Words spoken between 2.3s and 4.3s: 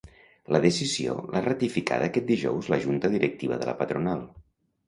dijous la Junta Directiva de la patronal.